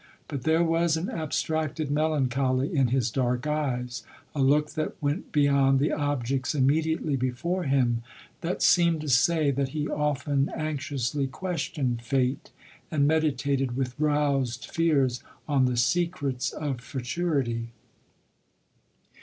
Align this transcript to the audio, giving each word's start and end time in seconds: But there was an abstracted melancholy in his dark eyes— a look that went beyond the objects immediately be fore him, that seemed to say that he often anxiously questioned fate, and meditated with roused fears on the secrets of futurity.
But 0.27 0.45
there 0.45 0.63
was 0.63 0.97
an 0.97 1.11
abstracted 1.11 1.91
melancholy 1.91 2.75
in 2.75 2.87
his 2.87 3.11
dark 3.11 3.45
eyes— 3.45 4.01
a 4.35 4.41
look 4.41 4.71
that 4.71 4.95
went 4.99 5.31
beyond 5.31 5.77
the 5.77 5.91
objects 5.91 6.55
immediately 6.55 7.15
be 7.15 7.29
fore 7.29 7.65
him, 7.65 8.01
that 8.41 8.63
seemed 8.63 9.01
to 9.01 9.09
say 9.09 9.51
that 9.51 9.69
he 9.77 9.87
often 9.87 10.49
anxiously 10.55 11.27
questioned 11.27 12.01
fate, 12.01 12.49
and 12.89 13.05
meditated 13.07 13.75
with 13.77 13.93
roused 13.99 14.65
fears 14.71 15.21
on 15.47 15.65
the 15.65 15.77
secrets 15.77 16.51
of 16.51 16.81
futurity. 16.81 17.67